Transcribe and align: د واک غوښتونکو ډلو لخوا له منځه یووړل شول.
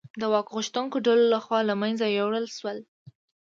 د 0.19 0.21
واک 0.31 0.47
غوښتونکو 0.55 0.97
ډلو 1.05 1.25
لخوا 1.33 1.59
له 1.69 1.73
منځه 1.81 2.05
یووړل 2.07 2.45
شول. 2.57 2.77